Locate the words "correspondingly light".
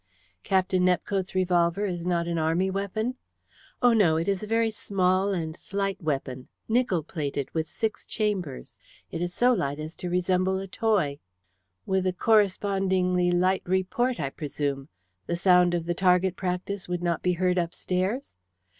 12.13-13.61